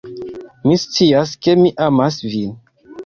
Mi 0.69 0.77
scias 0.83 1.35
ke 1.43 1.55
mi 1.61 1.73
amas 1.89 2.19
vin. 2.33 2.57